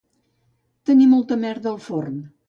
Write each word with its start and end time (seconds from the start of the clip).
Tenir 0.89 1.05
molta 1.11 1.37
merda 1.43 1.69
al 1.73 1.77
forn 1.89 2.17